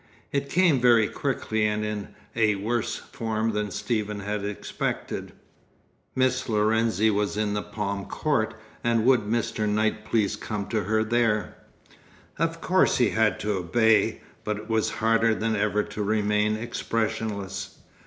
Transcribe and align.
It 0.31 0.49
came 0.49 0.81
very 0.81 1.07
quickly, 1.07 1.67
and 1.67 1.85
in 1.85 2.07
a 2.35 2.55
worse 2.55 2.95
form 2.95 3.51
than 3.51 3.69
Stephen 3.69 4.21
had 4.21 4.43
expected. 4.43 5.31
Miss 6.15 6.49
Lorenzi 6.49 7.11
was 7.11 7.37
in 7.37 7.53
the 7.53 7.61
Palm 7.61 8.05
Court, 8.05 8.55
and 8.83 9.05
would 9.05 9.27
Mr. 9.27 9.69
Knight 9.69 10.03
please 10.03 10.35
come 10.35 10.67
to 10.69 10.85
her 10.85 11.03
there? 11.03 11.55
Of 12.39 12.61
course 12.61 12.97
he 12.97 13.11
had 13.11 13.39
to 13.41 13.51
obey; 13.53 14.21
but 14.43 14.57
it 14.57 14.67
was 14.71 14.89
harder 14.89 15.35
than 15.35 15.55
ever 15.55 15.83
to 15.83 16.01
remain 16.01 16.55
expressionless. 16.57 17.77